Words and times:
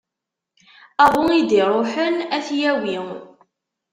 Aḍu 1.03 1.23
i 1.31 1.41
d-iruḥen 1.49 2.15
ad 2.35 2.43
t-yawi. 2.47 2.97